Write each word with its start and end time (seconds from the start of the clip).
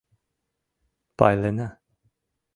Пайлена! 1.17 1.69